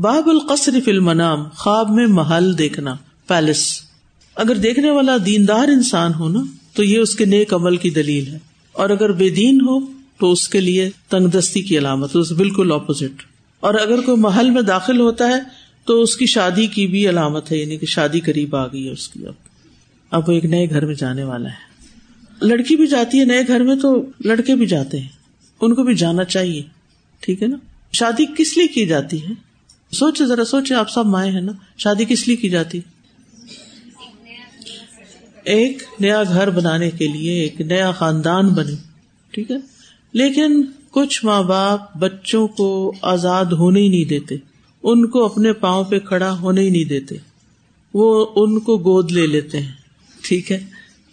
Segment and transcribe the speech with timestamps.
[0.00, 2.96] باب القصر فی المنام، خواب میں محل دیکھنا،
[3.26, 3.80] پیلس۔
[4.34, 8.26] اگر دیکھنے والا دیندار انسان ہو نا، تو یہ اس کے نیک عمل کی دلیل
[8.26, 8.38] ہے۔
[8.72, 9.80] اور اگر بے دین ہو،
[10.18, 13.22] تو اس کے لیے تنگ دستی کی علامت بالکل اپوزٹ
[13.60, 15.40] اور اگر کوئی محل میں داخل ہوتا ہے،
[15.84, 18.92] تو اس کی شادی کی بھی علامت ہے یعنی کہ شادی قریب آ گئی ہے
[18.92, 19.34] اس کی اب۔
[20.10, 21.86] اب وہ ایک نئے گھر میں جانے والا ہے۔
[22.46, 25.08] لڑکی بھی جاتی ہے نئے گھر میں، تو لڑکے بھی جاتے ہیں۔
[25.60, 26.62] ان کو بھی جانا چاہیے،
[27.20, 27.56] ٹھیک ہے نا؟
[27.92, 29.45] شادی کس لیے کی جاتی ہے؟
[29.92, 32.80] سوچے ذرا، سوچے آپ سب مائیں ہیں نا؟ شادی کس لیے کی جاتی؟
[35.46, 38.74] ایک نیا گھر بنانے کے لیے، ایک نیا خاندان بنے،
[39.34, 39.56] ٹھیک ہے؟
[40.14, 42.68] لیکن کچھ ماں باپ بچوں کو
[43.02, 44.36] آزاد ہونے ہی نہیں دیتے،
[44.84, 47.16] ان کو اپنے پاؤں پہ کھڑا ہونے ہی نہیں دیتے،
[47.94, 49.72] وہ ان کو گود لے لیتے ہیں،
[50.24, 50.58] ٹھیک ہے؟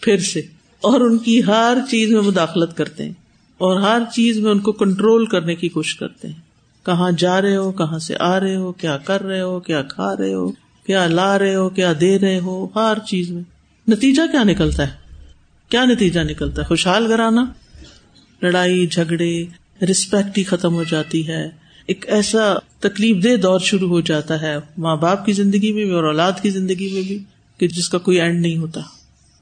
[0.04, 0.42] پھر سے،
[0.84, 3.14] اور ان کی ہر چیز میں مداخلت کرتے ہیں،
[3.60, 6.42] اور ہر چیز میں ان کو کنٹرول کرنے کی کوشش کرتے ہیں۔
[6.86, 10.18] کہاں جا رہے ہو، کہاں سے آ رہے ہو، کیا کر رہے ہو، کیا کھا
[10.18, 10.52] رہے ہو،
[10.86, 13.44] کیا لا رہے ہو، کیا دے رہے ہو، ہر چیز میں۔
[13.88, 14.92] نتیجہ کیا نکلتا ہے؟
[15.70, 17.46] کیا نتیجہ نکلتا ہے؟ خوشحال گرانا
[18.42, 19.46] لڑائی، جھگڑے
[19.92, 21.50] رسپیکٹ ہی ختم ہو جاتی ہے۔
[21.88, 25.94] ایک ایسا تکلیف دہ دور شروع ہو جاتا ہے ماں باپ کی زندگی میں بھی
[25.94, 27.24] اور اولاد کی زندگی میں بھی
[27.58, 28.82] کہ جس کا کوئی اینڈ نہیں ہوتا۔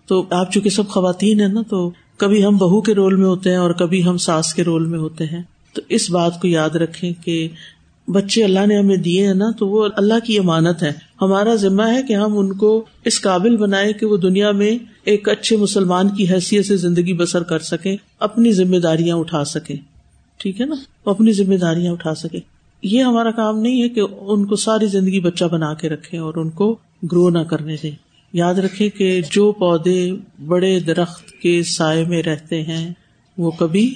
[0.08, 3.50] تو آپ چونکہ سب خواتین ہیں نا، تو کبھی ہم بہو کے رول میں ہوتے
[3.50, 5.42] ہیں اور کبھی ہم ساس کے رول میں ہوتے ہیں۔
[5.74, 7.48] تو اس بات کو یاد رکھے کہ
[8.08, 10.92] بچے اللہ نے ہمیں دیے ہیں نا، تو وہ اللہ کی امانت ہے۔
[11.22, 15.30] ہمارا ذمہ ہے کہ ہم ان کو اس قابل بنائے کہ وہ دنیا میں ایک
[15.30, 19.76] اچھے مسلمان کی حیثیت سے زندگی بسر کر سکیں، اپنی ذمہ داریاں اٹھا سکیں۔
[20.38, 22.40] ٹھیک ہے نا؟ اپنی ذمہ داریاں اٹھا سکے
[22.84, 26.34] یہ ہمارا کام نہیں ہے کہ ان کو ساری زندگی بچہ بنا کے رکھے اور
[26.36, 26.78] ان کو
[27.12, 27.92] گرو نہ کرنے دیں۔
[28.34, 30.12] یاد رکھے کہ جو پودے
[30.46, 32.94] بڑے درخت کے سائے میں رہتے ہیں،
[33.38, 33.96] وہ کبھی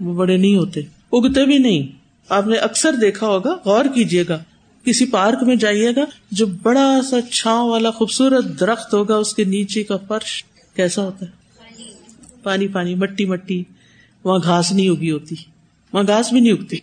[0.00, 0.80] وہ بڑے نہیں ہوتے۔
[1.12, 4.42] اگتے بھی نہیں۔ آپ نے اکثر دیکھا ہوگا، غور کیجیے گا۔
[4.84, 9.44] کسی پارک میں جائیے گا جو بڑا سا چھاؤں والا خوبصورت درخت ہوگا، اس کے
[9.44, 10.44] نیچے کا فرش
[10.76, 11.30] کیسا ہوتا ہے؟
[12.42, 13.64] پانی پانی، مٹی مٹی۔
[14.24, 15.34] وہاں گھاس نہیں اگی ہوتی۔
[15.92, 16.76] وہاں گھاس بھی نہیں اگتی۔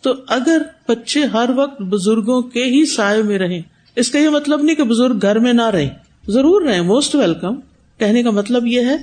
[0.00, 3.62] تو اگر بچے ہر وقت بزرگوں کے ہی سائے میں رہیں،
[3.96, 5.90] اس کا یہ مطلب نہیں کہ بزرگ گھر میں نہ رہیں۔
[6.28, 7.54] ضرور رہیں موسٹ ویلکم
[7.98, 8.96] کہنے کا مطلب یہ ہے،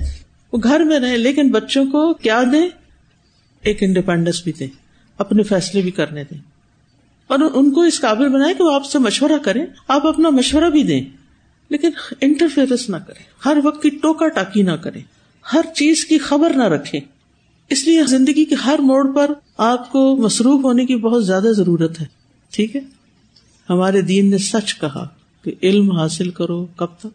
[0.52, 2.68] وہ گھر میں رہیں، لیکن بچوں کو کیا دیں؟
[3.62, 4.66] ایک انڈیپینڈینس بھی دیں
[5.18, 6.38] اپنے فیصلے بھی کرنے دیں
[7.26, 10.70] اور ان کو اس قابل بنائے کہ وہ آپ سے مشورہ کریں، آپ اپنا مشورہ
[10.70, 11.00] بھی دیں۔
[11.68, 15.02] لیکن انٹرفیئرنس نہ کریں، ہر وقت کی ٹوکا ٹاکی نہ کریں،
[15.52, 17.00] ہر چیز کی خبر نہ رکھے
[17.70, 22.00] اس لیے زندگی کے ہر موڑ پر آپ کو مصروف ہونے کی بہت زیادہ ضرورت
[22.00, 22.06] ہے۔
[22.50, 22.80] ٹھیک ہے؟
[23.70, 25.08] ہمارے دین نے سچ کہا
[25.44, 27.06] کہ علم حاصل کرو کب تک؟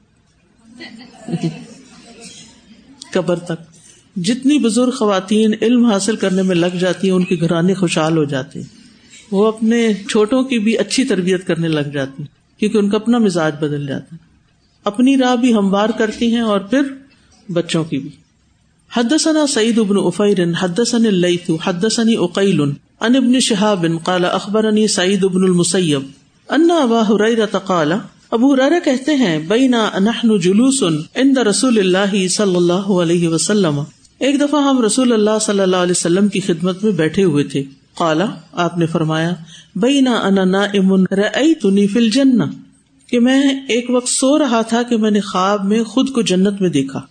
[3.14, 3.73] قبر تک۔
[4.16, 8.24] جتنی بزرگ خواتین علم حاصل کرنے میں لگ جاتی ہیں، ان کے گھرانے خوشحال ہو
[8.24, 8.68] جاتے ہیں۔
[9.32, 12.24] وہ اپنے چھوٹوں کی بھی اچھی تربیت کرنے لگ جاتی
[12.58, 14.18] کیونکہ ان کا اپنا مزاج بدل جاتا ہے۔
[14.84, 16.82] اپنی راہ بھی ہموار کرتی ہیں اور پھر
[17.52, 18.10] بچوں کی بھی۔
[18.98, 22.62] حدثنا سعید ابن افیر حدثني الليث حدثني اقيل
[23.02, 26.02] عن ابن شهاب قال اخبرني سعید ابن المسيب
[26.50, 27.92] ان ابا هريره قال،
[28.32, 30.84] ابو ہریرہ کہتے ہیں، بینا نحن جلوس
[31.16, 33.82] عند رسول اللہ صلی اللہ علیہ وسلم.
[34.24, 37.64] ایک دفعہ ہم رسول اللہ صلی اللہ علیہ وسلم کی خدمت میں بیٹھے ہوئے تھے۔
[37.94, 39.32] قالا، آپ نے فرمایا،
[39.76, 42.44] بینا انا نائم رأيتني في الجنہ
[43.08, 46.62] کہ میں ایک وقت سو رہا تھا کہ میں نے خواب میں خود کو جنت
[46.62, 47.02] میں دیکھا۔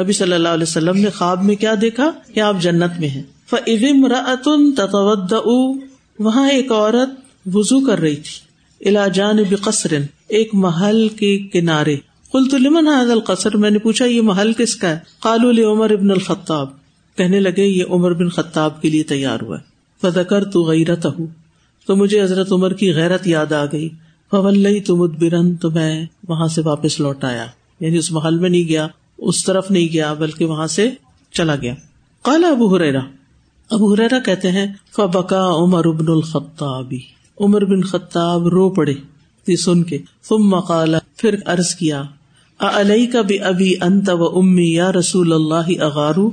[0.00, 3.22] نبی صلی اللہ علیہ وسلم نے خواب میں کیا دیکھا؟ کہ آپ جنت میں ہیں۔
[3.50, 5.32] فم رتن تتود
[6.18, 7.08] وہاں ایک عورت
[7.54, 9.98] وزو کر رہی تھی۔ الاجان بقصر
[10.28, 11.96] ایک محل کے کنارے۔
[12.34, 15.90] کل تو لمن حاضل قصر میں نے پوچھا، یہ محل کس کا ہے؟ قالول عمر
[15.90, 16.68] ابن الخطاب۔
[17.16, 19.56] کہنے لگے، یہ عمر بن خطاب کے لیے تیار ہوا
[20.00, 21.26] فدکر تو غیرت ہوں
[21.86, 23.88] تو مجھے حضرت عمر کی غیرت یاد آ گئی۔
[24.30, 27.46] فول تو مدبرن، تو میں وہاں سے واپس لوٹ آیا۔
[27.80, 30.90] یعنی اس محل میں نہیں گیا، اس طرف نہیں گیا، بلکہ وہاں سے
[31.32, 31.74] چلا گیا۔
[32.22, 33.00] کالا ابو ہریرا
[33.70, 34.66] ابو ہریرا کہتے ہیں،
[34.96, 37.00] فبکا عمر ابن الخطابی
[37.40, 38.94] عمر بن خطاب رو پڑے
[39.56, 42.02] سن کے۔ فم مقالا پھر ارض کیا
[42.58, 46.30] علیہ کا بھی ابھی انت و امی یا رسول اللہ اغارو؟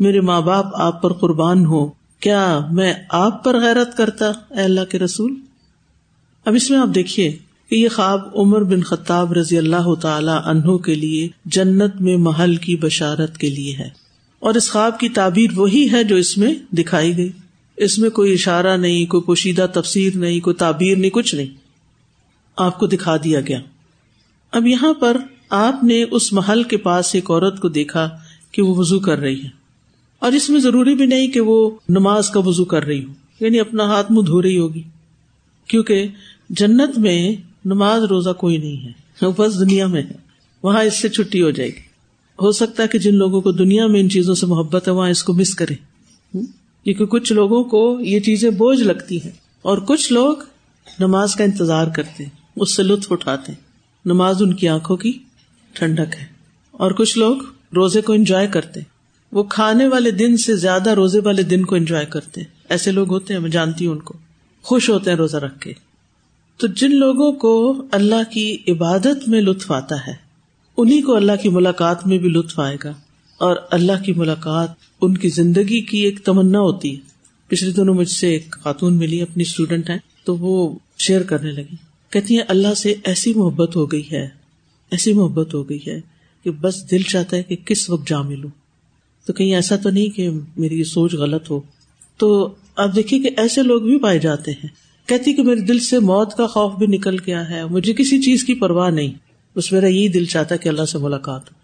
[0.00, 4.84] میرے ماں باپ آپ پر قربان ہو۔ کیا میں آپ پر غیرت کرتا اے اللہ
[4.90, 5.34] کے رسول؟
[6.44, 7.36] اب اس میں آپ دیکھیے
[7.70, 12.56] کہ یہ خواب عمر بن خطاب رضی اللہ تعالی انہوں کے لیے جنت میں محل
[12.56, 13.88] کی بشارت کے لیے ہے۔
[14.38, 17.30] اور اس خواب کی تعبیر وہی ہے جو اس میں دکھائی گئی۔
[17.76, 21.46] اس میں کوئی اشارہ نہیں، کوئی پوشیدہ تفسیر نہیں، کوئی تعبیر نہیں، کچھ نہیں۔
[22.56, 23.58] آپ کو دکھا دیا گیا۔
[24.52, 25.16] اب یہاں پر
[25.54, 28.08] آپ نے اس محل کے پاس ایک عورت کو دیکھا
[28.52, 29.48] کہ وہ وزو کر رہی ہے۔
[30.18, 33.60] اور اس میں ضروری بھی نہیں کہ وہ نماز کا وزو کر رہی ہو یعنی
[33.60, 34.82] اپنا ہاتھ منہ دھو رہی ہوگی۔
[35.66, 36.06] کیونکہ
[36.50, 37.34] جنت میں
[37.64, 40.12] نماز روزہ کوئی نہیں ہے، وہ بس دنیا میں ہے۔
[40.62, 41.80] وہاں اس سے چھٹی ہو جائے گی۔
[42.42, 45.10] ہو سکتا ہے کہ جن لوگوں کو دنیا میں ان چیزوں سے محبت ہے، وہاں
[45.10, 45.74] اس کو مس کرے۔
[46.84, 49.30] کیونکہ کچھ لوگوں کو یہ چیزیں بوجھ لگتی ہیں۔
[49.62, 50.36] اور کچھ لوگ
[50.98, 52.24] نماز کا انتظار کرتے
[52.56, 53.60] اس سے لطف اٹھاتے ہیں۔
[54.04, 55.12] نماز ان کی آنکھوں کی
[55.72, 56.26] ٹھنڈک ہے۔
[56.70, 57.36] اور کچھ لوگ
[57.76, 58.80] روزے کو انجوائے کرتے
[59.32, 63.34] وہ کھانے والے دن سے زیادہ روزے والے دن کو انجوائے کرتے ایسے لوگ ہوتے
[63.34, 64.14] ہیں، میں جانتی ہوں ان کو۔
[64.62, 65.72] خوش ہوتے ہیں روزہ رکھ کے۔
[66.56, 70.12] تو جن لوگوں کو اللہ کی عبادت میں لطف آتا ہے
[70.76, 72.92] انہیں کو اللہ کی ملاقات میں بھی لطف آئے گا۔
[73.38, 74.68] اور اللہ کی ملاقات
[75.00, 77.00] ان کی زندگی کی ایک تمنا ہوتی ہے۔
[77.46, 81.76] پچھلے دنوں مجھ سے ایک خاتون ملی، اپنی اسٹوڈینٹ ہے تو وہ شیئر کرنے لگی۔
[82.10, 84.41] کہتی ہیں، اللہ سے ایسی محبت ہو گئی ہے۔
[84.92, 86.00] ایسی محبت ہو گئی ہے
[86.44, 88.50] کہ بس دل چاہتا ہے کہ کس وقت جا ملوں۔
[89.26, 91.60] تو کہیں ایسا تو نہیں کہ میری یہ سوچ غلط ہو۔
[92.16, 94.68] تو آپ دیکھیے کہ ایسے لوگ بھی پائے جاتے ہیں۔
[95.08, 98.44] کہتی کہ میرے دل سے موت کا خوف بھی نکل گیا ہے، مجھے کسی چیز
[98.44, 99.12] کی پرواہ نہیں۔
[99.56, 101.54] بس میرا یہی دل چاہتا ہے کہ اللہ سے ملاقات ہو۔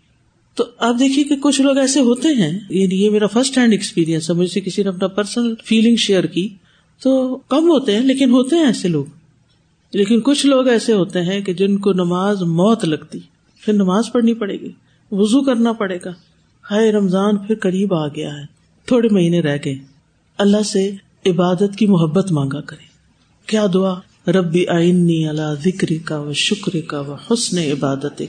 [0.54, 4.30] تو آپ دیکھیے کہ کچھ لوگ ایسے ہوتے ہیں یعنی یہ میرا فرسٹ ہینڈ ایکسپیرینس
[4.30, 6.48] ہے، مجھ سے کسی نے اپنا پرسنل فیلنگ شیئر کی۔
[7.02, 9.04] تو کم ہوتے ہیں، لیکن ہوتے ہیں ایسے لوگ۔
[9.92, 13.18] لیکن کچھ لوگ ایسے ہوتے ہیں کہ جن کو نماز موت لگتی،
[13.64, 14.70] پھر نماز پڑھنی پڑے گی
[15.12, 16.10] وزو کرنا پڑے گا۔
[16.70, 18.44] ہائے رمضان، پھر قریب آ گیا ہے۔
[18.86, 19.74] تھوڑے مہینے رہ گئے۔
[20.38, 20.90] اللہ سے
[21.26, 22.84] عبادت کی محبت مانگا کرے
[23.46, 23.94] کیا دعا؟
[24.30, 28.22] ربی آئنی اللہ ذکر کا و شکر کا و حسن عبادت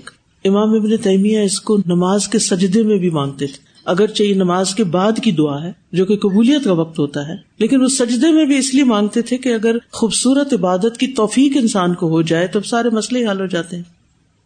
[0.46, 4.76] امام ابن تیمیہ اس کو نماز کے سجدے میں بھی مانگتے تھے۔ اگرچہ یہ نماز
[4.76, 8.32] کے بعد کی دعا ہے، جو کہ قبولیت کا وقت ہوتا ہے، لیکن وہ سجدے
[8.32, 12.22] میں بھی اس لیے مانگتے تھے کہ اگر خوبصورت عبادت کی توفیق انسان کو ہو
[12.22, 13.84] جائے تو سارے مسئلے حل ہو جاتے ہیں۔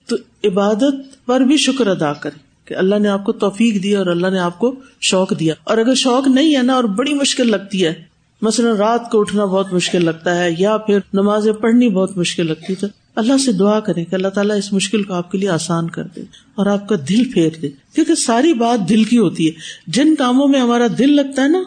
[0.07, 4.07] تو عبادت پر بھی شکر ادا کرے کہ اللہ نے آپ کو توفیق دیا اور
[4.07, 7.51] اللہ نے آپ کو شوق دیا۔ اور اگر شوق نہیں ہے نا اور بڑی مشکل
[7.51, 7.93] لگتی ہے،
[8.41, 12.73] مثلاً رات کو اٹھنا بہت مشکل لگتا ہے یا پھر نمازیں پڑھنی بہت مشکل لگتی
[12.73, 15.89] ہے اللہ سے دعا کریں کہ اللہ تعالیٰ اس مشکل کو آپ کے لیے آسان
[15.89, 16.21] کر دے
[16.55, 19.51] اور آپ کا دل پھیر دے۔ کیونکہ ساری بات دل کی ہوتی ہے۔
[19.87, 21.63] جن کاموں میں ہمارا دل لگتا ہے نا،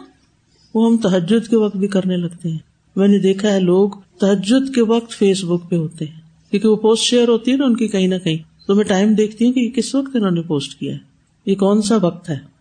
[0.73, 2.57] وہ ہم تحجد کے وقت بھی کرنے لگتے ہیں۔
[2.95, 3.89] میں نے دیکھا ہے لوگ
[4.19, 6.21] تحجد کے وقت فیس بک پہ ہوتے ہیں۔
[6.51, 9.13] کیونکہ وہ پوسٹ شیئر ہوتی ہے نا ان کی کہیں نہ کہیں۔ تو میں ٹائم
[9.13, 10.99] دیکھتی ہوں کہ یہ کس وقت انہوں نے پوسٹ کیا ہے۔
[11.45, 12.57] یہ کون سا وقت ہے؟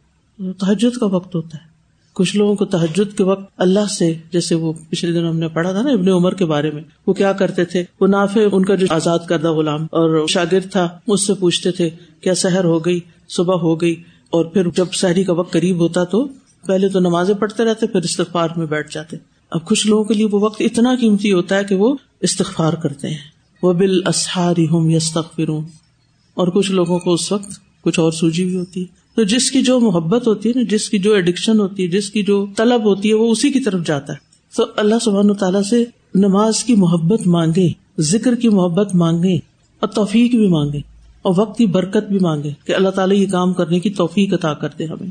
[0.52, 1.75] تحجد کا وقت ہوتا ہے۔
[2.16, 5.72] کچھ لوگوں کو تحجد کے وقت اللہ سے، جیسے وہ پچھلے دن ہم نے پڑھا
[5.72, 8.74] تھا نا، ابن عمر کے بارے میں، وہ کیا کرتے تھے؟ وہ نافع، ان کا
[8.74, 11.90] جو آزاد کردہ غلام اور شاگرد تھا اس سے پوچھتے تھے،
[12.20, 16.04] کیا سحر ہو گئی؟ صبح ہو گئی۔ اور پھر جب شہری کا وقت قریب ہوتا
[16.04, 16.28] تو
[16.66, 19.16] پہلے تو نمازیں پڑھتے رہتے، پھر استغفار میں بیٹھ جاتے۔
[19.50, 23.08] اب کچھ لوگوں کے لیے وہ وقت اتنا قیمتی ہوتا ہے کہ وہ استغفار کرتے
[23.08, 23.18] ہیں۔
[23.62, 28.56] وہ بال اسہاری ہوں یس اور کچھ لوگوں کو اس وقت کچھ اور سوجی بھی
[28.56, 31.82] ہوتی۔ ہے تو جس کی جو محبت ہوتی ہے نا، جس کی جو ایڈکشن ہوتی
[31.82, 34.18] ہے، جس کی جو طلب ہوتی ہے، وہ اسی کی طرف جاتا ہے۔
[34.56, 35.84] تو اللہ سبحان تعالیٰ سے
[36.14, 37.68] نماز کی محبت مانگے،
[37.98, 39.36] ذکر کی محبت مانگے
[39.80, 40.78] اور توفیق بھی مانگے
[41.22, 44.54] اور وقت کی برکت بھی مانگے کہ اللہ تعالیٰ یہ کام کرنے کی توفیق عطا
[44.54, 45.10] کرتے ہمیں۔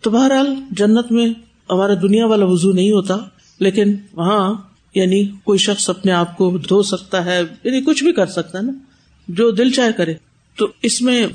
[0.00, 1.28] تو بہرحال جنت میں
[1.70, 3.16] ہمارا دنیا والا وضو نہیں ہوتا،
[3.60, 4.54] لیکن وہاں
[4.94, 8.62] یعنی کوئی شخص اپنے آپ کو دھو سکتا ہے یعنی کچھ بھی کر سکتا ہے
[8.62, 8.72] نا،
[9.28, 10.14] جو دل چاہے کرے۔
[10.60, 11.26] تو اس میں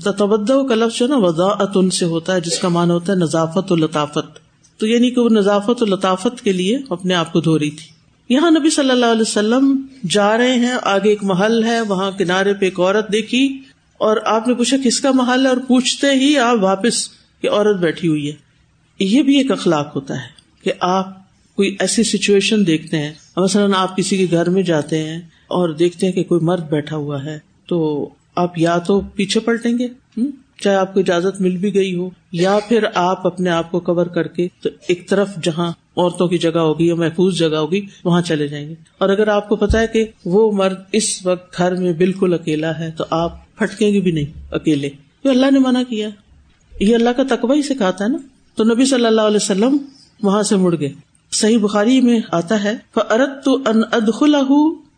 [0.70, 3.72] کا لفظ جو نا وضاحت ان سے ہوتا ہے، جس کا مانا ہوتا ہے نظافت
[3.72, 4.40] و لطافت۔
[4.80, 7.88] تو یعنی کہ وہ نظافت و لطافت کے لیے اپنے آپ کو دھو رہی تھی۔
[8.30, 12.54] یہاں نبی صلی اللہ علیہ وسلم جا رہے ہیں، آگے ایک محل ہے، وہاں کنارے
[12.54, 13.62] پہ ایک عورت دیکھی۔
[13.98, 17.08] اور آپ نے پوچھا، کس کا محل ہے؟ اور پوچھتے ہی آپ واپس
[17.42, 18.34] کہ عورت بیٹھی ہوئی ہے۔
[19.00, 20.28] یہ بھی ایک اخلاق ہوتا ہے
[20.64, 21.18] کہ آپ
[21.56, 26.06] کوئی ایسی سچویشن دیکھتے ہیں۔ مثلاً آپ کسی کے گھر میں جاتے ہیں اور دیکھتے
[26.06, 29.88] ہیں کہ کوئی مرد بیٹھا ہوا ہے، تو آپ یا تو پیچھے پلٹیں گے
[30.62, 34.06] چاہے آپ کو اجازت مل بھی گئی ہو، یا پھر آپ اپنے آپ کو کور
[34.06, 38.22] کر کے تو ایک طرف جہاں عورتوں کی جگہ ہوگی یا محفوظ جگہ ہوگی، وہاں
[38.22, 41.76] چلے جائیں گے۔ اور اگر آپ کو پتا ہے کہ وہ مرد اس وقت گھر
[41.76, 44.90] میں بالکل اکیلا ہے، تو آپ پھٹکیں گے بھی نہیں اکیلے۔
[45.24, 46.10] تو اللہ نے منع کیا۔
[46.80, 48.18] یہ اللہ کا تقبہ ہی سکھاتا ہے نا۔
[48.56, 49.78] تو نبی صلی اللہ علیہ وسلم
[50.24, 50.94] وہاں سے مڑ گئے۔
[51.32, 54.42] صحیح بخاری میں آتا ہے ارت تو ان ادخلا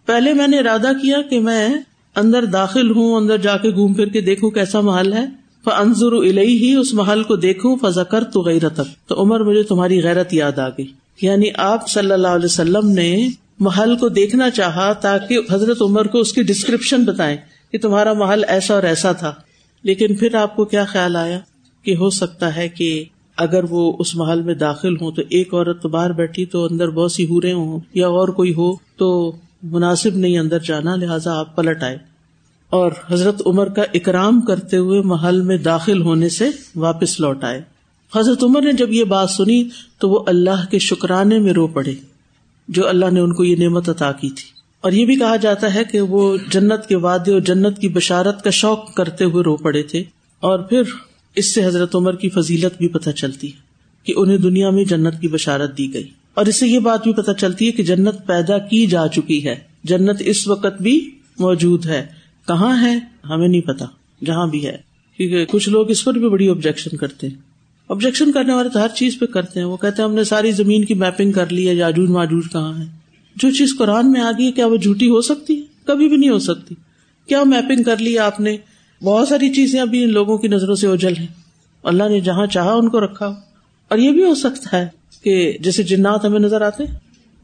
[0.06, 1.70] پہلے میں نے ارادہ کیا کہ میں
[2.18, 6.58] اندر داخل ہوں، اندر جا کے گھوم پھر کے دیکھوں کیسا محل ہے۔ انضر الہی
[6.58, 10.70] ہی اس محل کو دیکھوں فضا تو غیرت تو عمر، مجھے تمہاری غیرت یاد آ
[10.70, 10.86] گئی۔
[11.22, 13.28] یعنی آپ صلی اللہ علیہ وسلم نے
[13.60, 17.38] محل کو دیکھنا چاہا تاکہ حضرت عمر کو اس کی ڈسکرپشن بتائیں
[17.72, 19.34] کہ تمہارا محل ایسا اور ایسا تھا۔
[19.84, 21.40] لیکن پھر آپ کو کیا خیال آیا؟
[21.84, 23.04] کہ ہو سکتا ہے کہ
[23.38, 26.90] اگر وہ اس محل میں داخل ہوں تو ایک عورت تو باہر بیٹھی تو اندر
[26.90, 31.56] بہت سی ہورے ہوں یا اور کوئی ہو تو مناسب نہیں اندر جانا، لہٰذا آپ
[31.56, 31.98] پلٹ آئے۔
[32.70, 36.46] اور حضرت عمر کا اکرام کرتے ہوئے محل میں داخل ہونے سے
[36.76, 37.62] واپس لوٹ آئے۔
[38.16, 41.94] حضرت عمر نے جب یہ بات سنی تو وہ اللہ کے شکرانے میں رو پڑے۔
[42.68, 44.44] جو اللہ نے ان کو یہ نعمت عطا کی تھی۔
[44.82, 48.44] اور یہ بھی کہا جاتا ہے کہ وہ جنت کے وعدے اور جنت کی بشارت
[48.44, 50.04] کا شوق کرتے ہوئے رو پڑے تھے۔
[50.40, 50.82] اور پھر
[51.36, 53.58] اس سے حضرت عمر کی فضیلت بھی پتہ چلتی ہے
[54.04, 57.14] کہ انہیں دنیا میں جنت کی بشارت دی گئی۔ اور اس سے یہ بات بھی
[57.14, 61.86] پتہ چلتی ہے کہ جنت پیدا کی جا چکی ہے۔ جنت اس وقت بھی موجود
[61.86, 62.06] ہے۔
[62.48, 63.86] کہاں ہے؟ ہمیں نہیں پتا
[64.26, 64.78] جہاں بھی ہے۔
[65.18, 67.36] کیونکہ کچھ لوگ اس پر بھی بڑی آبجیکشن کرتے ہیں۔
[67.90, 70.52] آبجیکشن کرنے والے تو ہر چیز پہ کرتے ہیں۔ وہ کہتے ہیں ہم نے ساری
[70.52, 72.86] زمین کی میپنگ کر لی ہے۔ یاجوج ماجوج کہاں ہے
[73.36, 76.30] جو چیز قرآن میں آ گئی کیا وہ جھوٹی ہو سکتی ہے؟ کبھی بھی نہیں
[76.30, 76.76] ہو سکتی۔
[77.28, 78.58] کیا میپنگ کر لی آپ نے؟
[79.04, 81.28] بہت ساری چیزیں ابھی ان لوگوں کی نظروں سے اجل ہیں۔
[81.84, 83.26] اللہ نے جہاں چاہا ان کو رکھا۔
[83.88, 84.97] اور یہ بھی ہو سکتا ہے۔
[85.28, 86.84] کہ جیسے جنات ہمیں نظر آتے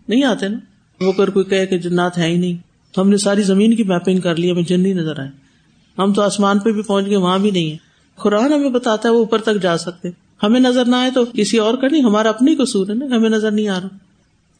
[0.07, 0.57] نہیں آتے نا۔
[1.01, 2.57] وہ کر کوئی کہے کہ جنات ہے ہی نہیں،
[2.93, 5.29] تو ہم نے ساری زمین کی میپنگ کر لی، ہمیں جن نہیں نظر آئے۔
[5.97, 7.77] ہم تو آسمان پہ بھی پہنچ گئے، وہاں بھی نہیں ہے
[8.15, 10.09] قرآن ہمیں بتاتا ہے وہ اوپر تک جا سکتے۔
[10.43, 13.29] ہمیں نظر نہ آئے تو کسی اور کا نہیں، ہمارا اپنی قصور ہے نا، ہمیں
[13.29, 13.87] نظر نہیں آ رہا۔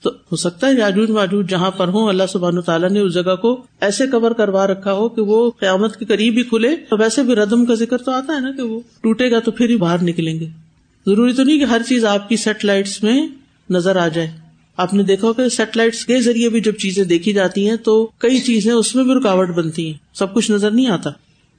[0.02, 3.36] تو ہو سکتا ہے یاجوج واجوج جہاں پر ہوں، اللہ سبحان تعالیٰ نے اس جگہ
[3.36, 7.24] کو ایسے کور کروا رکھا ہو کہ وہ قیامت کے قریب ہی کھلے۔ تو ویسے
[7.24, 9.78] بھی ردم کا ذکر تو آتا ہے نا کہ وہ ٹوٹے گا تو پھر ہی
[9.78, 10.63] باہر نکلیں گے۔
[11.08, 13.28] ضروری تو نہیں کہ ہر چیز آپ کی سیٹلائٹس میں
[13.70, 14.32] نظر آ جائے۔
[14.78, 18.40] آپ نے دیکھا کہ سیٹلائٹس کے ذریعے بھی جب چیزیں دیکھی جاتی ہیں تو کئی
[18.40, 21.10] چیزیں اس میں بھی رکاوٹ بنتی ہیں۔ سب کچھ نظر نہیں آتا۔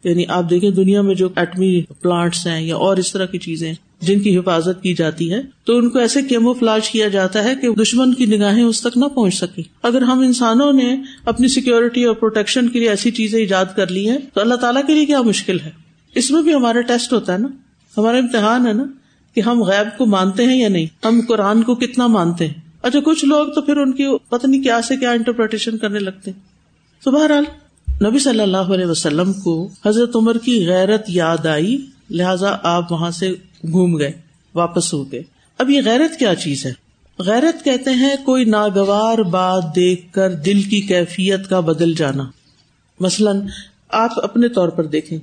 [0.05, 3.75] یعنی آپ دیکھیں دنیا میں جو ایٹمی پلانٹس ہیں یا اور اس طرح کی چیزیں
[4.01, 7.55] جن کی حفاظت کی جاتی ہے، تو ان کو ایسے کیمو فلاش کیا جاتا ہے
[7.61, 12.05] کہ دشمن کی نگاہیں اس تک نہ پہنچ سکے اگر ہم انسانوں نے اپنی سیکورٹی
[12.05, 15.07] اور پروٹیکشن کے لیے ایسی چیزیں ایجاد کر لی ہیں، تو اللہ تعالیٰ کے لیے
[15.07, 15.71] کیا مشکل ہے؟
[16.15, 17.49] اس میں بھی ہمارا ٹیسٹ ہوتا ہے نا۔
[17.97, 18.85] ہمارا امتحان ہے نا۔
[19.35, 22.99] کہ ہم غیب کو مانتے ہیں یا نہیں؟ ہم قرآن کو کتنا مانتے ہیں؟ اچھا
[23.05, 26.31] کچھ لوگ تو پھر ان کی پتنی کیا سے کیا انٹرپریٹیشن کرنے لگتے
[27.05, 27.45] تو بہرحال،
[28.07, 33.11] نبی صلی اللہ علیہ وسلم کو حضرت عمر کی غیرت یاد آئی، لہذا آپ وہاں
[33.11, 33.31] سے
[33.73, 34.12] گھوم گئے،
[34.55, 35.23] واپس ہو گئے۔
[35.59, 36.73] اب یہ غیرت کیا چیز ہے؟
[37.19, 42.25] غیرت کہتے ہیں کوئی ناگوار بات دیکھ کر دل کی کیفیت کا بدل جانا۔
[43.00, 43.41] مثلاً،
[43.88, 45.19] آپ اپنے طور پر دیکھیں۔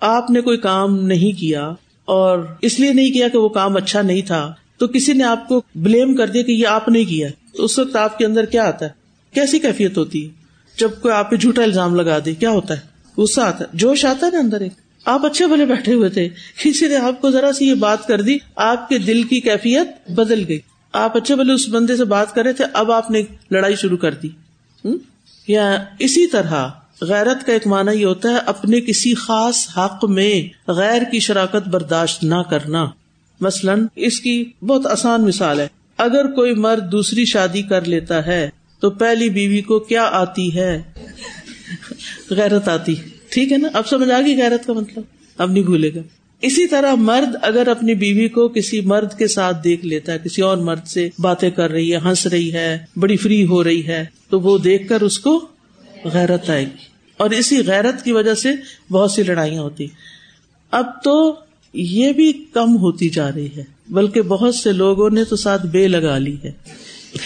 [0.00, 1.72] آپ نے کوئی کام نہیں کیا
[2.04, 5.48] اور اس لیے نہیں کیا کہ وہ کام اچھا نہیں تھا، تو کسی نے آپ
[5.48, 8.44] کو بلیم کر دیا کہ یہ آپ نے کیا۔ تو اس وقت آپ کے اندر
[8.44, 8.90] کیا آتا ہے؟
[9.34, 10.30] کیسی کیفیت ہوتی؟ ہے
[10.78, 12.80] جب کوئی آپ پہ جھوٹا الزام لگا دے، کیا ہوتا ہے؟
[13.20, 14.72] غصہ آتا ہے، جوش آتا ہے نا اندر ایک۔
[15.04, 16.28] آپ اچھے بھلے بیٹھے ہوئے تھے،
[16.62, 20.10] کسی نے آپ کو ذرا سی یہ بات کر دی، آپ کے دل کی کیفیت
[20.10, 20.58] بدل گئی۔
[20.92, 24.14] آپ اچھے بھلے اس بندے سے بات کرے تھے، اب آپ نے لڑائی شروع کر
[24.14, 24.28] دی۔
[25.48, 26.68] یا اسی طرح
[27.08, 31.68] غیرت کا ایک معنی یہ ہوتا ہے اپنے کسی خاص حق میں غیر کی شراکت
[31.68, 32.86] برداشت نہ کرنا۔
[33.40, 35.68] مثلاً اس کی بہت آسان مثال ہے۔
[35.98, 40.82] اگر کوئی مرد دوسری شادی کر لیتا ہے تو پہلی بیوی کو کیا آتی ہے؟
[42.30, 42.94] غیرت آتی۔
[43.28, 45.02] ٹھیک ہے نا؟ اب سمجھ آ گئی غیرت کا مطلب؟
[45.38, 46.00] اب نہیں بھولے گا۔
[46.40, 50.42] اسی طرح مرد اگر اپنی بیوی کو کسی مرد کے ساتھ دیکھ لیتا ہے، کسی
[50.42, 54.04] اور مرد سے باتیں کر رہی ہے، ہنس رہی ہے، بڑی فری ہو رہی ہے،
[54.28, 55.48] تو وہ دیکھ کر اس کو
[56.04, 56.91] غیرت آئے گی۔
[57.22, 58.48] اور اسی غیرت کی وجہ سے
[58.90, 59.86] بہت سی لڑائیاں ہوتی۔
[60.70, 61.34] اب تو
[61.74, 65.88] یہ بھی کم ہوتی جا رہی ہے، بلکہ بہت سے لوگوں نے تو ساتھ بے
[65.88, 66.52] لگا لی ہے۔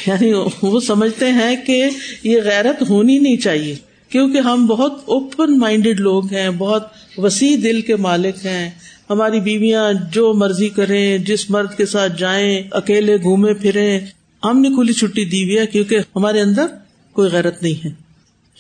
[0.07, 1.85] یعنی وہ سمجھتے ہیں کہ
[2.23, 3.75] یہ غیرت ہونی نہیں چاہیے،
[4.09, 6.83] کیونکہ ہم بہت اوپن مائنڈیڈ لوگ ہیں، بہت
[7.17, 8.71] وسیع دل کے مالک ہیں۔
[9.11, 14.01] ہماری بیویاں جو مرضی کریں، جس مرد کے ساتھ جائیں، اکیلے گھومے پھرے
[14.45, 16.67] ہم نے کھلی چھٹی دی ہوئی ہے کیونکہ ہمارے اندر
[17.13, 17.91] کوئی غیرت نہیں ہے۔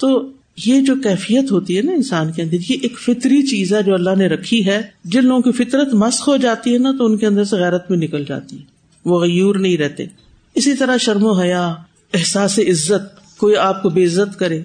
[0.00, 0.30] تو
[0.64, 3.94] یہ جو کیفیت ہوتی ہے نا انسان کے اندر، یہ ایک فطری چیز ہے جو
[3.94, 7.16] اللہ نے رکھی ہے۔ جن لوگوں کی فطرت مسخ ہو جاتی ہے نا، تو ان
[7.16, 8.62] کے اندر سے غیرت میں نکل جاتی ہے۔
[9.04, 10.04] وہ غیور نہیں رہتے۔
[10.54, 11.74] اسی طرح شرم و حیا،
[12.14, 14.62] احساس عزت، کوئی آپ کو بے عزت کرے۔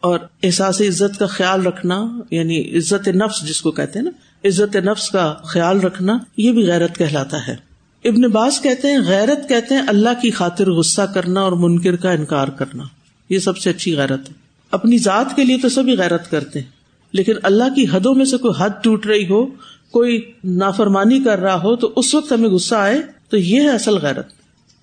[0.00, 4.76] اور احساس عزت کا خیال رکھنا یعنی عزت نفس جس کو کہتے ہیں نا، عزت
[4.76, 7.56] نفس کا خیال رکھنا، یہ بھی غیرت کہلاتا ہے۔
[8.04, 12.10] ابن باز کہتے ہیں، غیرت کہتے ہیں اللہ کی خاطر غصہ کرنا اور منکر کا
[12.10, 12.84] انکار کرنا۔
[13.30, 14.43] یہ سب سے اچھی غیرت ہے۔
[14.74, 16.66] اپنی ذات کے لیے تو سبھی غیرت کرتے ہیں۔
[17.12, 19.46] لیکن اللہ کی حدوں میں سے کوئی حد ٹوٹ رہی ہو،
[19.90, 23.96] کوئی نافرمانی کر رہا ہو، تو اس وقت ہمیں غصہ آئے، تو یہ ہے اصل
[23.96, 24.26] غیرت۔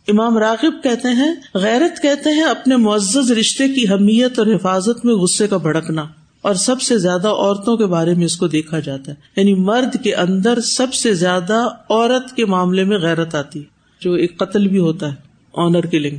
[0.07, 5.13] امام راغب کہتے ہیں، غیرت کہتے ہیں اپنے معزز رشتے کی حمیت اور حفاظت میں
[5.13, 6.05] غصے کا بھڑکنا۔
[6.41, 10.03] اور سب سے زیادہ عورتوں کے بارے میں اس کو دیکھا جاتا ہے۔ یعنی مرد
[10.03, 13.63] کے اندر سب سے زیادہ عورت کے معاملے میں غیرت آتی
[13.99, 15.15] جو ایک قتل بھی ہوتا ہے
[15.53, 16.17] آنر کلنگ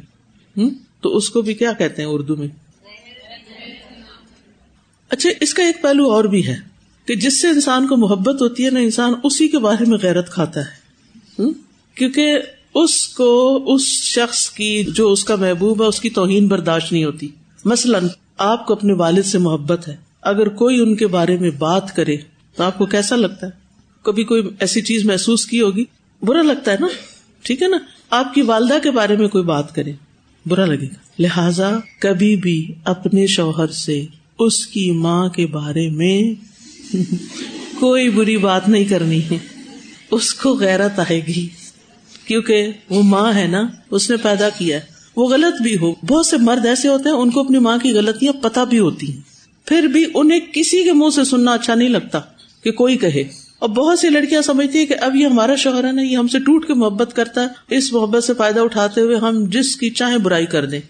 [1.00, 2.49] تو اس کو بھی کیا کہتے ہیں اردو میں؟
[5.12, 6.57] اچھا اس کا ایک پہلو اور بھی ہے
[7.07, 10.31] کہ جس سے انسان کو محبت ہوتی ہے نا انسان اسی کے بارے میں غیرت
[10.31, 10.83] کھاتا ہے۔
[11.95, 12.38] کیونکہ
[12.75, 17.04] اس کو، اس شخص کی جو اس کا محبوب ہے، اس کی توہین برداشت نہیں
[17.04, 17.28] ہوتی۔
[17.64, 18.07] مثلاً،
[18.38, 22.16] آپ کو اپنے والد سے محبت ہے۔ اگر کوئی ان کے بارے میں بات کرے،
[22.57, 23.50] تو آپ کو کیسا لگتا ہے؟
[24.02, 25.85] کبھی کوئی ایسی چیز محسوس کی ہوگی؟
[26.23, 26.87] برا لگتا ہے نا؟
[27.42, 27.76] ٹھیک ہے نا؟
[28.11, 29.92] آپ کی والدہ کے بارے میں کوئی بات کرے،
[30.47, 34.07] برا لگے گا۔ لہذا کبھی بھی اپنے شوہر سے
[34.46, 36.34] اس کی ماں کے بارے میں
[37.80, 39.38] کوئی بری بات نہیں کرنی ہے۔
[40.11, 41.49] اس کو غیرت آئے گی۔
[42.26, 44.82] کیونکہ وہ ماں ہے نا، اس نے پیدا کیا ہے۔
[45.16, 47.92] وہ غلط بھی ہو۔ بہت سے مرد ایسے ہوتے ہیں، ان کو اپنی ماں کی
[47.92, 49.20] غلطیاں پتہ بھی ہوتی ہیں۔
[49.66, 52.20] پھر بھی انہیں کسی کے منہ سے سننا اچھا نہیں لگتا
[52.64, 53.25] کہ کوئی کہے۔
[53.58, 56.28] اور بہت سی لڑکیاں سمجھتی ہیں کہ اب یہ ہمارا شوہر ہے نا، یہ ہم
[56.28, 59.90] سے ٹوٹ کے محبت کرتا ہے۔ اس محبت سے فائدہ اٹھاتے ہوئے ہم جس کی
[59.90, 60.80] چاہے برائی کر دیں۔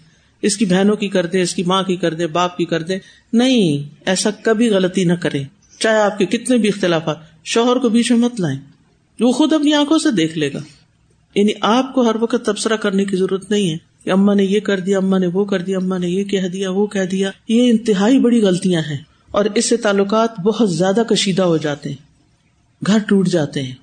[0.43, 2.81] اس کی بہنوں کی کر دیں اس کی ماں کی کر دیں باپ کی کر
[2.81, 2.99] دیں
[3.33, 5.43] نہیں، ایسا کبھی غلطی نہ کرے
[5.79, 8.59] چاہے آپ کے کتنے بھی اختلافات، شوہر کو بیچ میں مت لائیں۔
[9.19, 10.59] وہ خود اپنی آنکھوں سے دیکھ لے گا۔
[11.35, 14.59] یعنی آپ کو ہر وقت تبصرہ کرنے کی ضرورت نہیں ہے کہ اما نے یہ
[14.59, 17.31] کر دیا اما نے وہ کر دیا اما نے یہ کہہ دیا، وہ کہہ دیا۔
[17.47, 18.97] یہ انتہائی بڑی غلطیاں ہیں
[19.31, 21.95] اور اس سے تعلقات بہت زیادہ کشیدہ ہو جاتے ہیں،
[22.87, 23.82] گھر ٹوٹ جاتے ہیں۔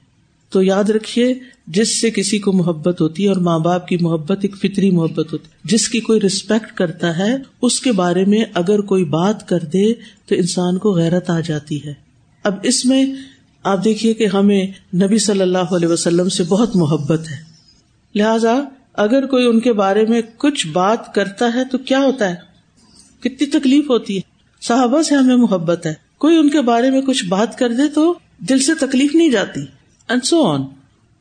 [0.51, 1.35] تو یاد رکھیے،
[1.67, 5.33] جس سے کسی کو محبت ہوتی ہے اور ماں باپ کی محبت ایک فطری محبت
[5.33, 9.49] ہوتی ہے۔ جس کی کوئی ریسپیکٹ کرتا ہے، اس کے بارے میں اگر کوئی بات
[9.49, 9.95] کر دے
[10.27, 11.95] تو انسان کو غیرت آ جاتی ہے۔
[12.45, 13.07] اب اس میں
[13.63, 17.37] آپ دیکھیے کہ ہمیں نبی صلی اللہ علیہ وسلم سے بہت محبت ہے۔
[18.15, 18.61] لہذا
[18.95, 22.35] اگر کوئی ان کے بارے میں کچھ بات کرتا ہے تو کیا ہوتا ہے؟
[23.21, 24.21] کتنی تکلیف ہوتی ہے۔
[24.61, 28.15] صحابہ سے ہمیں محبت ہے۔ کوئی ان کے بارے میں کچھ بات کر دے تو
[28.39, 29.61] دل سے تکلیف نہیں جاتی۔
[30.11, 30.63] اینڈ سو آن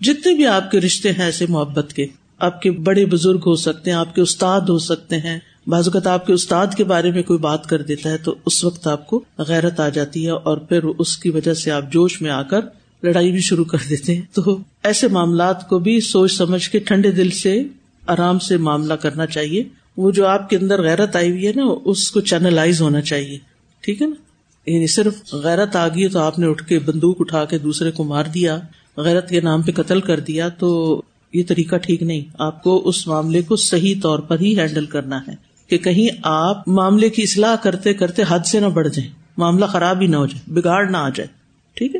[0.01, 2.05] جتنے بھی آپ کے رشتے ہیں ایسے محبت کے،
[2.39, 6.07] آپ کے بڑے بزرگ ہو سکتے ہیں، آپ کے استاد ہو سکتے ہیں۔ بعض اوقات
[6.07, 9.07] آپ کے استاد کے بارے میں کوئی بات کر دیتا ہے تو اس وقت آپ
[9.07, 12.41] کو غیرت آ جاتی ہے اور پھر اس کی وجہ سے آپ جوش میں آ
[12.41, 12.59] کر
[13.03, 17.11] لڑائی بھی شروع کر دیتے ہیں۔ تو ایسے معاملات کو بھی سوچ سمجھ کے ٹھنڈے
[17.11, 17.63] دل سے،
[18.07, 19.63] آرام سے معاملہ کرنا چاہیے۔
[19.97, 23.37] وہ جو آپ کے اندر غیرت آئی ہوئی ہے نا، اس کو چینلائز ہونا چاہیے۔
[23.81, 24.28] ٹھیک ہے نا؟
[24.65, 28.03] یعنی صرف غیرت آ گئی تو آپ نے اٹھ کے بندوق اٹھا کے دوسرے کو
[28.03, 28.59] مار دیا،
[28.97, 31.01] غیرت کے نام پہ قتل کر دیا، تو
[31.33, 35.19] یہ طریقہ ٹھیک نہیں۔ آپ کو اس معاملے کو صحیح طور پر ہی ہینڈل کرنا
[35.27, 35.31] ہے
[35.67, 40.01] کہ کہیں آپ معاملے کی اصلاح کرتے کرتے حد سے نہ بڑھ جائیں، معاملہ خراب
[40.01, 41.27] ہی نہ ہو جائے، بگاڑ نہ آ جائے۔
[41.73, 41.99] ٹھیک ہے؟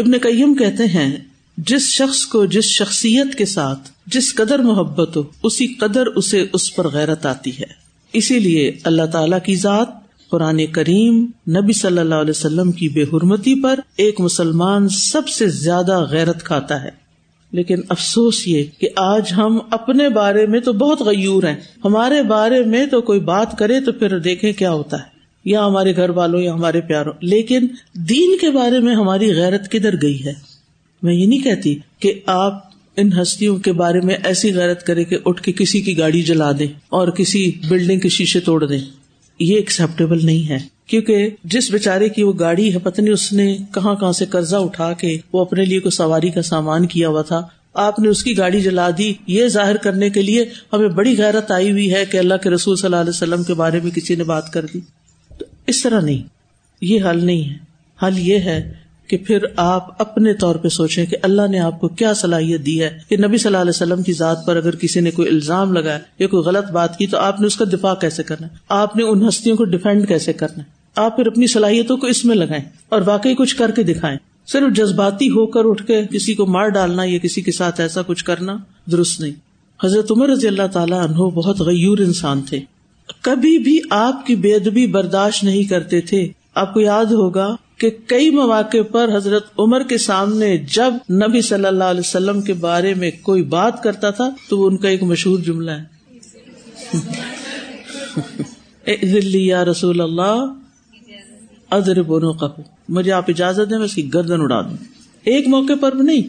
[0.00, 1.16] ابن کئیم کہتے ہیں،
[1.58, 6.76] جس شخص کو جس شخصیت کے ساتھ جس قدر محبت ہو، اسی قدر اسے اس
[6.76, 9.88] پر غیرت آتی ہے۔ اسی لیے اللہ تعالی کی ذات
[10.30, 15.48] قرآن کریم نبی صلی اللہ علیہ وسلم کی بے حرمتی پر ایک مسلمان سب سے
[15.48, 17.06] زیادہ غیرت کھاتا ہے۔
[17.52, 22.62] لیکن افسوس یہ کہ آج ہم اپنے بارے میں تو بہت غیور ہیں۔ ہمارے بارے
[22.62, 25.04] میں تو کوئی بات کرے تو پھر دیکھیں کیا ہوتا ہے۔
[25.44, 29.94] یا ہمارے گھر والوں یا ہمارے پیاروں۔ لیکن دین کے بارے میں ہماری غیرت کدھر
[30.02, 30.32] گئی ہے؟
[31.02, 35.18] میں یہ نہیں کہتی کہ آپ ان ہستیوں کے بارے میں ایسی غیرت کرے کہ
[35.24, 38.80] اٹھ کے کسی کی گاڑی جلا دیں اور کسی بلڈنگ کے شیشے توڑ دیں۔
[39.38, 43.94] یہ ایکسپٹیبل نہیں ہے۔ کیونکہ جس بےچارے کی وہ گاڑی ہے پتنی اس نے کہاں
[43.94, 47.42] کہاں سے قرضہ اٹھا کے وہ اپنے لیے کوئی سواری کا سامان کیا ہوا تھا۔
[47.74, 51.50] آپ نے اس کی گاڑی جلا دی۔ یہ ظاہر کرنے کے لیے ہمیں بڑی غیرت
[51.50, 54.14] آئی ہوئی ہے کہ اللہ کے رسول صلی اللہ علیہ وسلم کے بارے میں کسی
[54.14, 54.80] نے بات کر دی۔
[55.38, 56.22] تو اس طرح نہیں،
[56.80, 57.54] یہ حل نہیں ہے۔
[58.06, 58.72] حل یہ ہے
[59.08, 62.82] کہ پھر آپ اپنے طور پہ سوچیں کہ اللہ نے آپ کو کیا صلاحیت دی
[62.82, 65.72] ہے کہ نبی صلی اللہ علیہ وسلم کی ذات پر اگر کسی نے کوئی الزام
[65.72, 68.52] لگایا یا کوئی غلط بات کی تو آپ نے اس کا دفاع کیسے کرنا ہے؟
[68.68, 72.24] آپ نے ان ہستیوں کو ڈیفینڈ کیسے کرنا ہے؟ آپ پھر اپنی صلاحیتوں کو اس
[72.24, 76.34] میں لگائیں اور واقعی کچھ کر کے دکھائیں۔ صرف جذباتی ہو کر اٹھ کے کسی
[76.34, 78.56] کو مار ڈالنا یا کسی کے ساتھ ایسا کچھ کرنا
[78.90, 79.32] درست نہیں۔
[79.84, 82.60] حضرت عمر رضی اللہ تعالیٰ عنہ بہت غیور انسان تھے۔
[83.22, 87.90] کبھی بھی آپ کی بے ادبی برداشت نہیں کرتے تھے۔ آپ کو یاد ہوگا کہ
[88.06, 92.94] کئی مواقع پر حضرت عمر کے سامنے جب نبی صلی اللہ علیہ وسلم کے بارے
[92.94, 95.96] میں کوئی بات کرتا تھا تو وہ ان کا ایک مشہور جملہ ہے۔
[99.34, 100.52] یا رسول اللہ
[101.70, 104.76] ادر بونو کہ مجھے آپ اجازت دیں، میں اس کی گردن اڑا دوں۔
[105.24, 106.22] ایک موقع پر نہیں،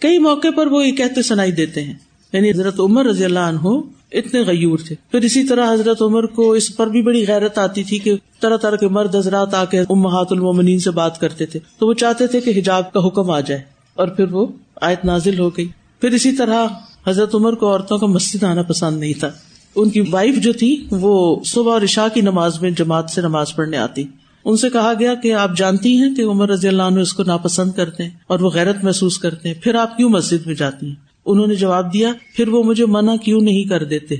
[0.00, 1.94] کئی موقع پر وہ یہ کہتے سنائی دیتے ہیں۔
[2.32, 3.80] یعنی حضرت عمر رضی اللہ عنہ
[4.12, 7.82] اتنے غیور تھے۔ پھر اسی طرح حضرت عمر کو اس پر بھی بڑی غیرت آتی
[7.82, 11.60] تھی کہ طرح طرح کے مرد حضرات آ کے امہات المومنین سے بات کرتے تھے۔
[11.78, 13.60] تو وہ چاہتے تھے کہ حجاب کا حکم آ جائے۔
[13.94, 14.46] اور پھر وہ
[14.80, 15.68] آیت نازل ہو گئی۔
[16.00, 16.66] پھر اسی طرح
[17.06, 19.30] حضرت عمر کو عورتوں کا مسجد آنا پسند نہیں تھا۔
[19.74, 23.54] ان کی وائف جو تھی، وہ صبح اور عشاء کی نماز میں جماعت سے نماز
[23.56, 24.04] پڑھنے آتی۔
[24.44, 27.22] ان سے کہا گیا کہ آپ جانتی ہیں کہ عمر رضی اللہ عنہ اس کو
[27.22, 30.86] ناپسند کرتے ہیں اور وہ غیرت محسوس کرتے ہیں۔ پھر آپ کیوں مسجد میں جاتی
[30.86, 34.14] ہیں؟ انہوں نے جواب دیا، پھر وہ مجھے منع کیوں نہیں کر دیتے؟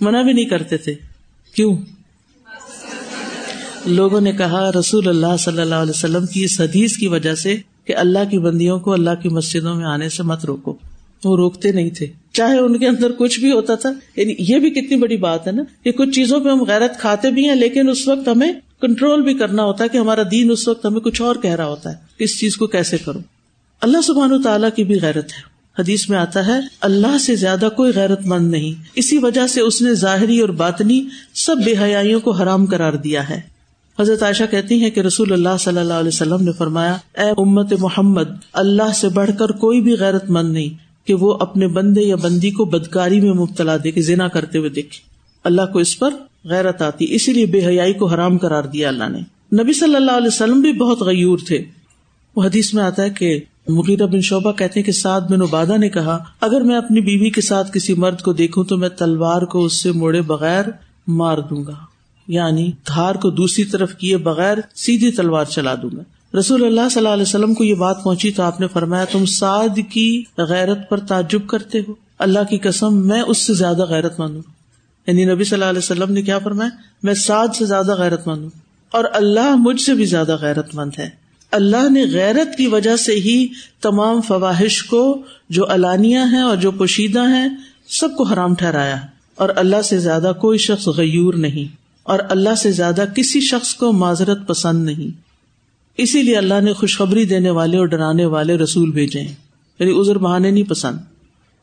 [0.00, 0.94] منع بھی نہیں کرتے تھے۔
[1.54, 1.76] کیوں؟
[3.86, 7.56] لوگوں نے کہا، رسول اللہ صلی اللہ علیہ وسلم کی اس حدیث کی وجہ سے
[7.84, 10.76] کہ اللہ کی بندیوں کو اللہ کی مسجدوں میں آنے سے مت روکو۔
[11.24, 14.70] وہ روکتے نہیں تھے۔ چاہے ان کے اندر کچھ بھی ہوتا تھا۔ یعنی یہ بھی
[14.70, 17.88] کتنی بڑی بات ہے نا کہ کچھ چیزوں پہ ہم غیرت کھاتے بھی ہیں، لیکن
[17.88, 21.22] اس وقت ہمیں کنٹرول بھی کرنا ہوتا ہے کہ ہمارا دین اس وقت ہمیں کچھ
[21.22, 23.20] اور کہہ رہا ہوتا ہے۔ اس چیز کو کیسے کروں؟
[23.80, 27.68] اللہ سبحان و تعالیٰ کی بھی غیرت ہے۔ حدیث میں آتا ہے، اللہ سے زیادہ
[27.76, 32.18] کوئی غیرت مند نہیں۔ اسی وجہ سے اس نے ظاہری اور باطنی سب بے حیاں
[32.18, 33.40] کو حرام کرار دیا ہے۔
[34.00, 37.72] حضرت عائشہ کہتی ہیں کہ رسول اللہ صلی اللہ علیہ وسلم نے فرمایا، اے امت
[37.78, 42.16] محمد، اللہ سے بڑھ کر کوئی بھی غیرت مند نہیں کہ وہ اپنے بندے یا
[42.16, 45.00] بندی کو بدکاری میں مبتلا دے کے زنا کرتے ہوئے دیکھے۔
[45.44, 46.10] اللہ کو اس پر
[46.44, 49.18] غیرت آتی، اسی لیے بے حیائی کو حرام کرار دیا اللہ نے۔
[49.62, 51.64] نبی صلی اللہ علیہ وسلم بھی بہت غیور تھے۔
[52.36, 55.76] وہ حدیث میں آتا ہے کہ مغیرہ بن شعبہ کہتے ہیں کہ سعد بن عبادہ
[55.76, 59.42] نے کہا، اگر میں اپنی بیوی کے ساتھ کسی مرد کو دیکھوں تو میں تلوار
[59.42, 60.64] کو اس سے موڑے بغیر
[61.06, 61.74] مار دوں گا۔
[62.28, 66.02] یعنی دھار کو دوسری طرف کیے بغیر سیدھی تلوار چلا دوں گا۔
[66.38, 69.24] رسول اللہ صلی اللہ علیہ وسلم کو یہ بات پہنچی تو آپ نے فرمایا، تم
[69.24, 74.20] سعد کی غیرت پر تعجب کرتے ہو۔ اللہ کی قسم، میں اس سے زیادہ غیرت
[74.20, 74.42] مانوں
[75.06, 76.70] یعنی نبی صلی اللہ علیہ وسلم نے کیا فرمایا؟
[77.02, 78.50] میں سعد سے زیادہ غیرت مانوں
[78.90, 83.14] اور اللہ مجھ سے بھی زیادہ غیرت مند ہے۔ اللہ نے غیرت کی وجہ سے
[83.14, 83.48] ہی
[83.80, 87.48] تمام فواہش کو، جو الانیہ ہیں اور جو پوشیدہ ہیں،
[87.88, 88.96] سب کو حرام ٹھہرایا۔
[89.34, 93.92] اور اللہ سے زیادہ کوئی شخص غیور نہیں۔ اور اللہ سے زیادہ کسی شخص کو
[93.92, 95.20] معذرت پسند نہیں۔
[95.96, 99.34] اسی لیے اللہ نے خوشخبری دینے والے اور ڈرانے والے رسول بھیجے ہیں۔
[99.78, 100.98] یعنی ازر بہانے نہیں پسند۔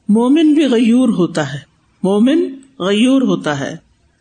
[0.09, 1.59] مومن بھی غیور ہوتا ہے۔
[2.03, 2.43] مومن
[2.79, 3.75] غیور ہوتا ہے۔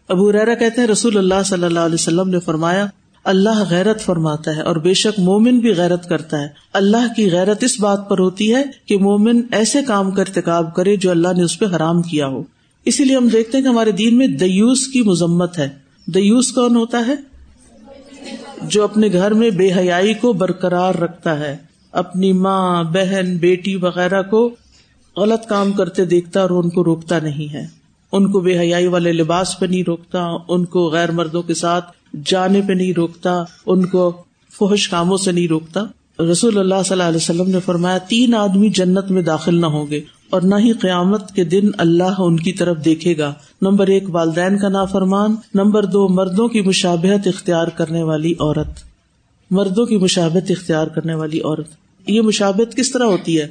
[0.08, 2.86] ابو ریرا کہتے ہیں، رسول اللہ صلی اللہ علیہ وسلم نے فرمایا
[3.24, 7.64] اللہ غیرت فرماتا ہے اور بے شک مومن بھی غیرت کرتا ہے۔ اللہ کی غیرت
[7.64, 11.42] اس بات پر ہوتی ہے کہ مومن ایسے کام کا ارتقاب کرے جو اللہ نے
[11.42, 12.42] اس پہ حرام کیا ہو۔
[12.84, 15.68] اسی لیے ہم دیکھتے ہیں کہ ہمارے دین میں دیوس کی مذمت ہے۔
[16.06, 17.14] دیوس کون ہوتا ہے؟
[18.62, 21.56] جو اپنے گھر میں بے حیائی کو برقرار رکھتا ہے۔
[21.92, 24.54] اپنی ماں، بہن، بیٹی وغیرہ کو
[25.16, 27.66] غلط کام کرتے دیکھتا اور ان کو روکتا نہیں ہے۔
[28.12, 31.93] ان کو بے حیائی والے لباس پہ نہیں روکتا۔ ان کو غیر مردوں کے ساتھ
[32.26, 34.22] جانے پہ نہیں روکتا، ان کو
[34.58, 35.80] فحش کاموں سے نہیں روکتا۔
[36.32, 39.86] رسول اللہ صلی اللہ علیہ وسلم نے فرمایا، تین آدمی جنت میں داخل نہ ہوں
[39.90, 40.00] گے
[40.30, 44.58] اور نہ ہی قیامت کے دن اللہ ان کی طرف دیکھے گا۔ نمبر ایک، والدین
[44.58, 48.68] کا نا فرمان نمبر دو، مردوں کی مشابہت اختیار کرنے والی عورت۔
[49.50, 51.68] مردوں کی مشابت اختیار کرنے والی عورت۔
[52.06, 53.46] یہ مشابت کس طرح ہوتی ہے؟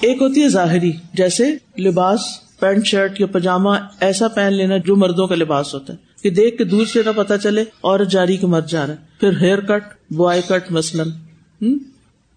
[0.00, 1.44] ایک ہوتی ہے ظاہری، جیسے
[1.80, 2.20] لباس،
[2.60, 6.58] پینٹ شرٹ یا پاجامہ ایسا پہن لینا جو مردوں کا لباس ہوتا ہے۔ کہ دیکھ
[6.58, 9.60] کے دور سے نہ پتا چلے اور جاری کے مرد جا رہا ہے۔ پھر ہیئر
[9.60, 11.10] کٹ بوائے کٹ مثلاً۔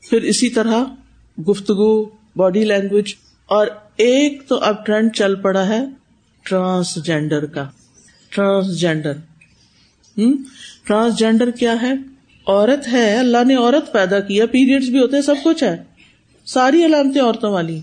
[0.02, 0.84] پھر اسی طرح
[1.50, 3.14] گفتگو باڈی لینگویج
[3.46, 3.68] اور
[3.98, 5.86] ایک تو اب ٹرینڈ چل پڑا ہے
[6.44, 7.70] ٹرانسجینڈر کا۔
[8.30, 9.14] ٹرانسجینڈر
[10.84, 11.94] ٹرانسجینڈر کیا ہے؟
[12.48, 15.84] عورت ہے، اللہ نے عورت پیدا کیا پیریڈ بھی ہوتے سب کچھ ہے۔
[16.46, 17.80] ساری علامتیں عورتوں والی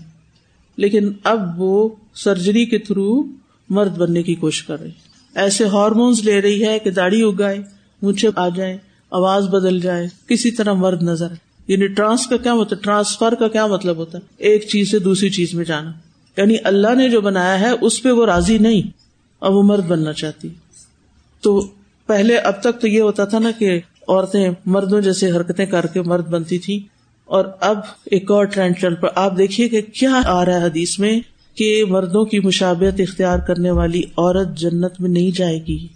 [0.75, 3.23] لیکن اب وہ سرجری کے تھرو
[3.69, 4.89] مرد بننے کی کوشش کر رہی
[5.35, 7.59] ایسے ہارمونس لے رہی ہے کہ داڑھی اگائے
[8.01, 8.77] مجھے آ جائے
[9.11, 11.27] آواز بدل جائے، کسی طرح مرد نظر
[11.67, 15.29] یعنی ٹرانس کا کیا مطلب ٹرانسفر کا کیا مطلب ہوتا ہے؟ ایک چیز سے دوسری
[15.29, 15.91] چیز میں جانا۔
[16.37, 18.81] یعنی اللہ نے جو بنایا ہے، اس پہ وہ راضی نہیں
[19.41, 20.49] اب وہ مرد بننا چاہتی
[21.41, 21.67] تو
[22.07, 26.01] پہلے اب تک تو یہ ہوتا تھا نا کہ عورتیں مردوں جیسے حرکتیں کر کے
[26.01, 26.87] مرد بنتی تھی
[27.25, 30.99] اور اب ایک اور ٹرینڈ چل پر آپ دیکھیے کہ کیا آ رہا ہے حدیث
[30.99, 31.19] میں۔
[31.55, 35.87] کہ مردوں کی مشابت اختیار کرنے والی عورت جنت میں نہیں جائے گی۔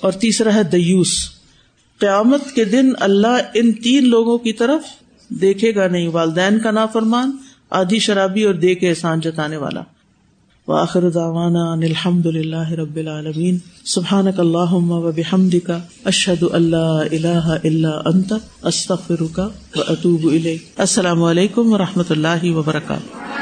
[0.00, 1.12] اور تیسرا ہے دیوس۔
[1.98, 4.80] قیامت کے دن اللہ ان تین لوگوں کی طرف
[5.28, 7.36] دیکھے گا نہیں۔ والدین کا نا فرمان
[7.70, 9.82] آدھی شرابی اور دے کے احسان جتانے والا۔
[10.68, 15.70] واخر دعوانا ان الحمد للہ رب العالمین۔ سبحانک اللہم و بحمدک،
[16.04, 19.38] اشہد اللہ الہ الا انت، استغفرک
[19.76, 23.33] و اتوب الیک۔ السلام علیکم و رحمۃ اللہ وبرکاتہ۔